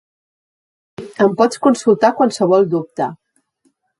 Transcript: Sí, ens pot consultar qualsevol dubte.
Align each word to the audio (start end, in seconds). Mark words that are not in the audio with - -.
Sí, 1.01 1.05
ens 1.25 1.35
pot 1.41 1.59
consultar 1.67 2.11
qualsevol 2.21 2.67
dubte. 2.75 3.13